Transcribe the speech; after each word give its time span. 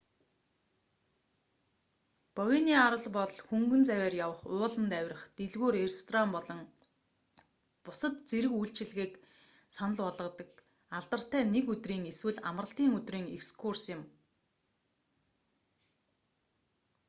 бовений 2.37 2.79
арал 2.85 3.05
бол 3.17 3.31
хөнгөн 3.49 3.81
завиар 3.89 4.13
явах 4.25 4.41
ууланд 4.53 4.91
авирах 4.99 5.23
дэлгүүр 5.37 5.73
ресторан 5.85 6.29
болон 6.35 6.59
бусад 7.85 8.15
зэрэг 8.29 8.53
үйлчилгээг 8.59 9.13
санал 9.75 9.99
болгодог 10.05 10.51
алдартай 10.97 11.43
нэг 11.53 11.65
өдрийн 11.73 12.03
эсвэл 12.13 12.39
амралтын 12.49 12.95
өдрийн 12.97 13.27
экскурс 13.37 13.83
юм 13.95 14.01